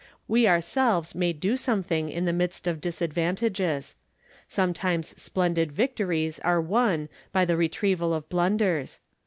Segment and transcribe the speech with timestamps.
[0.27, 3.93] We ourselves may do something in the midst of dis advantages.
[4.47, 8.99] Sometimes splendid victories are won by the retrieval of blunders.